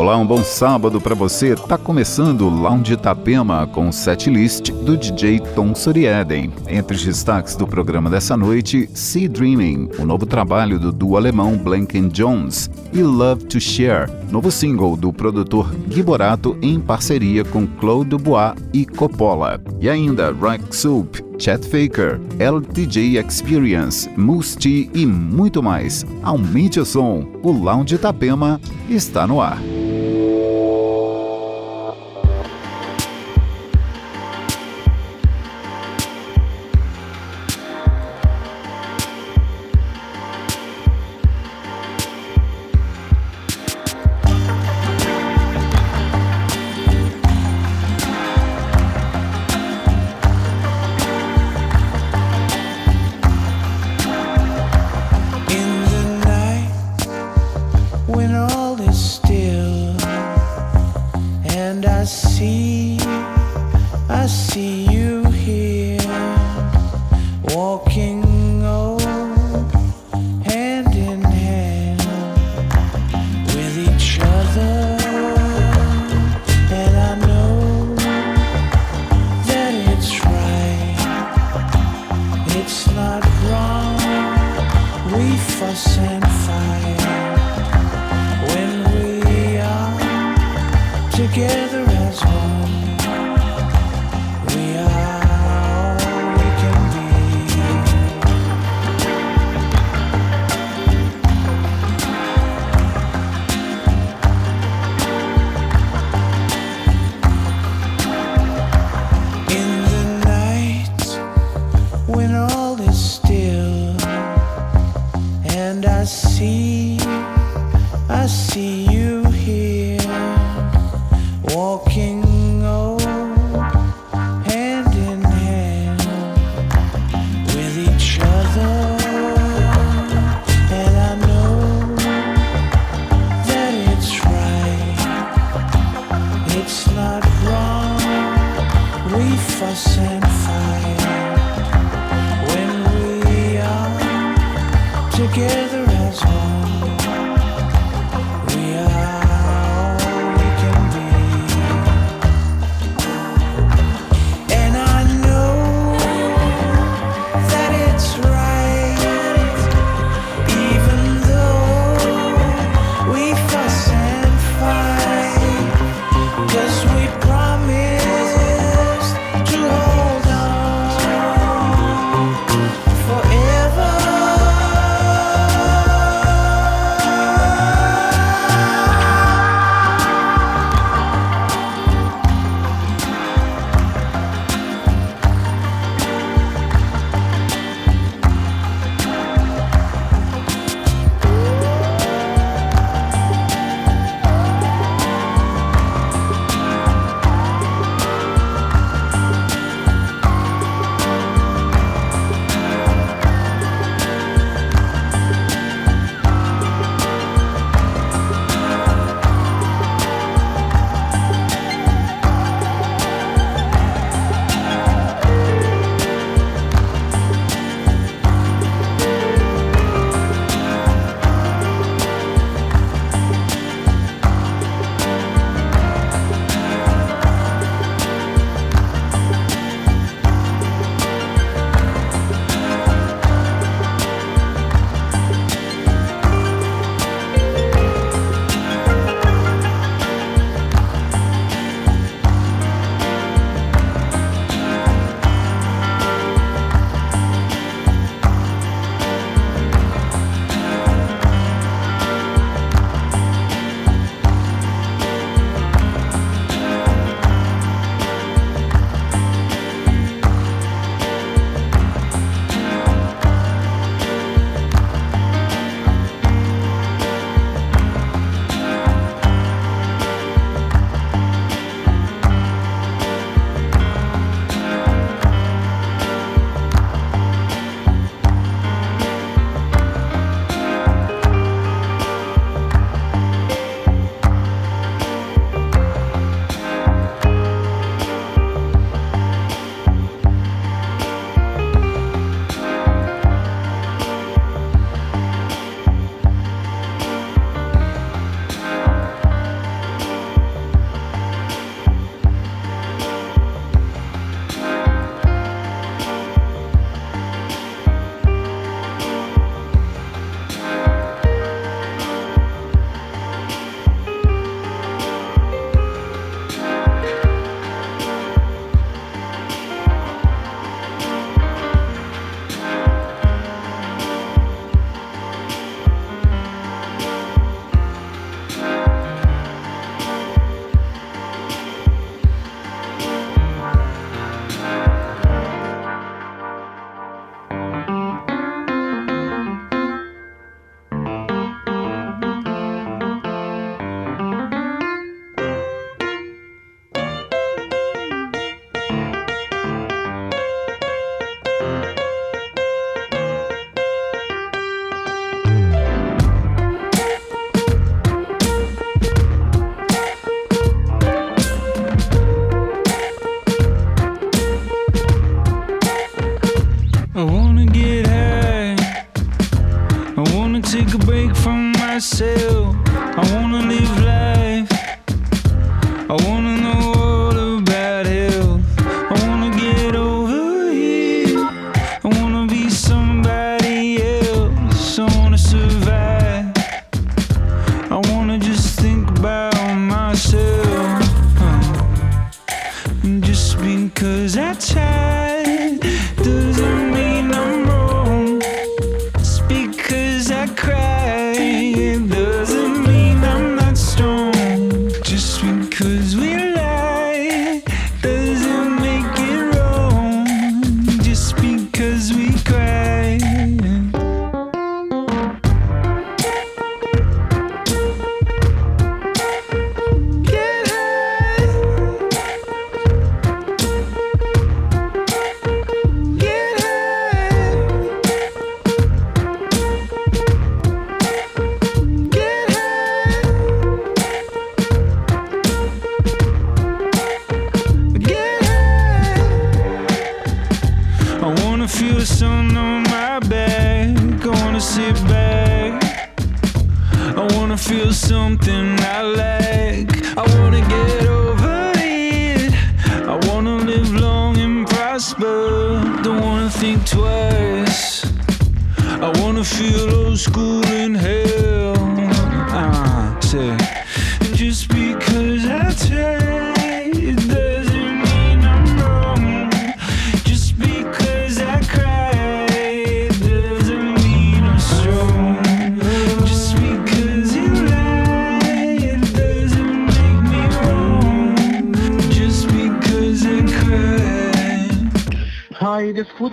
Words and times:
Olá, 0.00 0.16
um 0.16 0.26
bom 0.26 0.42
sábado 0.42 0.98
para 0.98 1.14
você. 1.14 1.54
Tá 1.54 1.76
começando 1.76 2.46
o 2.46 2.48
Lounge 2.48 2.94
Itapema 2.94 3.66
com 3.66 3.86
o 3.86 3.92
setlist 3.92 4.70
do 4.70 4.96
DJ 4.96 5.40
Tom 5.54 5.74
Sorieden. 5.74 6.50
Entre 6.66 6.96
os 6.96 7.04
destaques 7.04 7.54
do 7.54 7.66
programa 7.66 8.08
dessa 8.08 8.34
noite, 8.34 8.88
Sea 8.94 9.28
Dreaming, 9.28 9.90
o 9.98 10.06
novo 10.06 10.24
trabalho 10.24 10.78
do 10.78 10.90
duo 10.90 11.18
alemão 11.18 11.54
Blanken 11.54 12.08
Jones, 12.08 12.70
e 12.94 13.02
Love 13.02 13.44
to 13.44 13.60
Share, 13.60 14.10
novo 14.30 14.50
single 14.50 14.96
do 14.96 15.12
produtor 15.12 15.70
Gui 15.86 16.02
Borato 16.02 16.56
em 16.62 16.80
parceria 16.80 17.44
com 17.44 17.66
Claude 17.66 18.08
Dubois 18.08 18.54
e 18.72 18.86
Coppola. 18.86 19.60
E 19.82 19.90
ainda 19.90 20.32
Rock 20.32 20.74
Soup, 20.74 21.14
Chet 21.38 21.62
Faker, 21.68 22.18
LTJ 22.38 23.18
Experience, 23.18 24.08
Musti 24.16 24.90
e 24.94 25.04
muito 25.04 25.62
mais. 25.62 26.06
Aumente 26.22 26.80
o 26.80 26.86
som. 26.86 27.26
O 27.42 27.52
Lounge 27.52 27.96
Itapema 27.96 28.58
está 28.88 29.26
no 29.26 29.42
ar. 29.42 29.58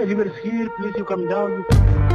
river 0.07 0.23
is 0.23 0.37
here, 0.37 0.69
please 0.69 0.95
you 0.97 1.03
come 1.03 1.27
down. 1.27 2.06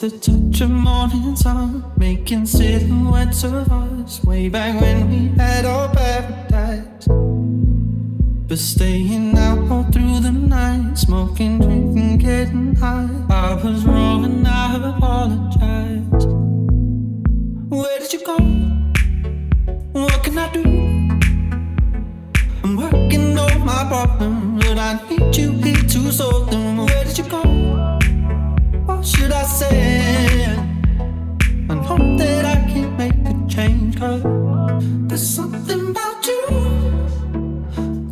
The 0.00 0.08
touch 0.08 0.62
of 0.62 0.70
morning 0.70 1.36
sun, 1.36 1.84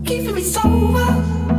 keeping 0.09 0.35
me 0.35 0.42
sober. 0.42 1.58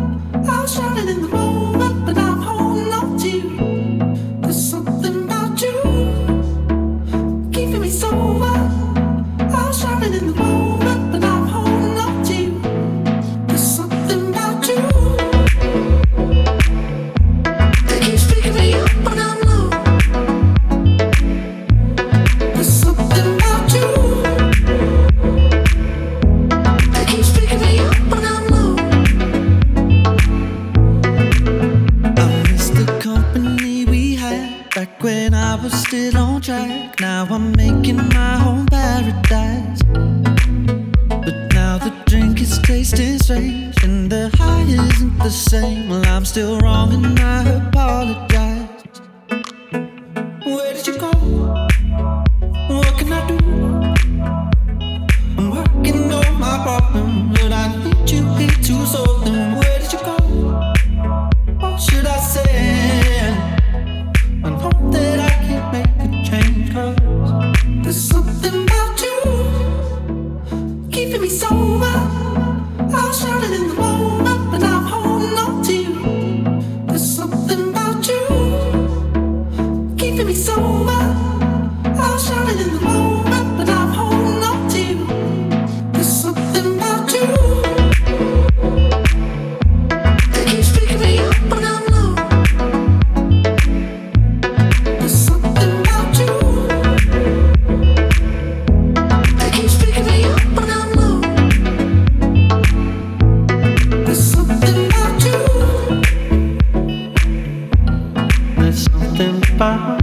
Bye. 109.60 109.99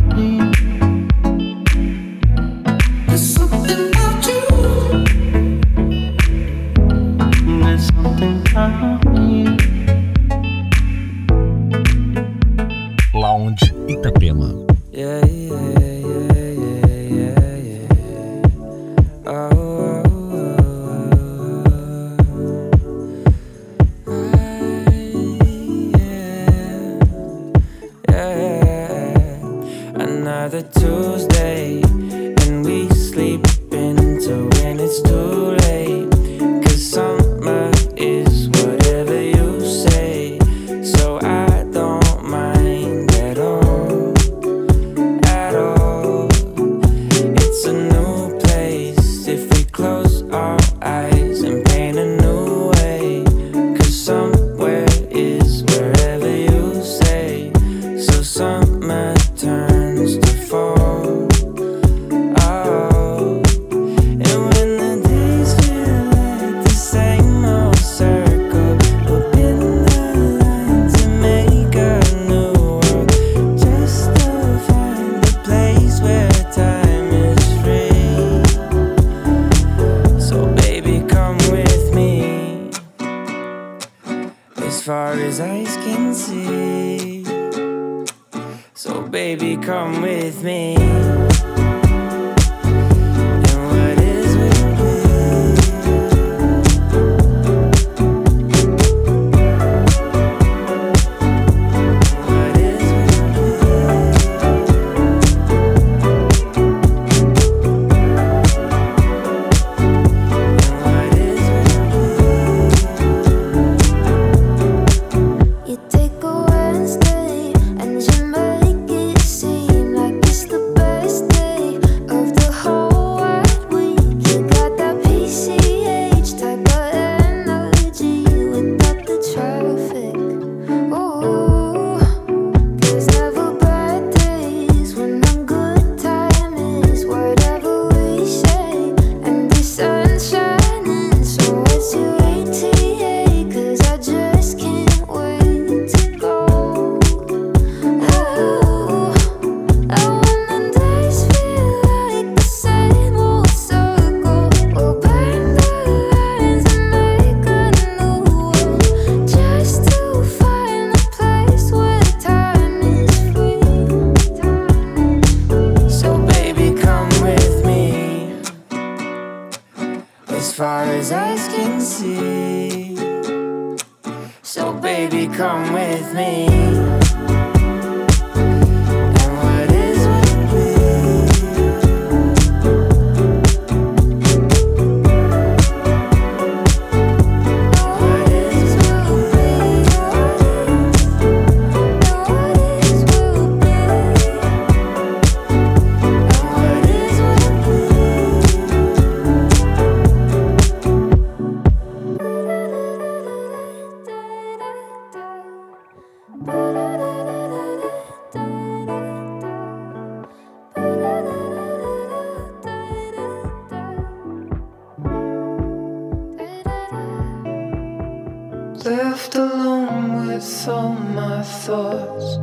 Left 218.87 219.35
alone 219.35 220.29
with 220.29 220.69
all 220.69 220.93
my 220.93 221.43
thoughts. 221.43 222.39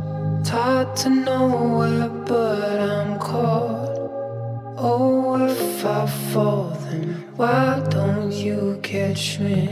Tied 0.46 0.94
to 0.96 1.08
nowhere, 1.08 2.10
but 2.10 2.80
I'm 2.80 3.18
caught. 3.18 3.96
Oh, 4.76 5.42
if 5.42 5.86
I 5.86 6.04
fall, 6.04 6.68
then 6.84 7.32
why 7.36 7.82
don't 7.88 8.30
you 8.30 8.78
catch 8.82 9.40
me? 9.40 9.68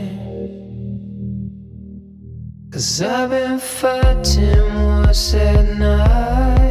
Cause 2.71 3.03
I've 3.03 3.29
been 3.29 3.59
fighting 3.59 5.03
what's 5.03 5.35
at 5.35 5.77
night. 5.77 6.62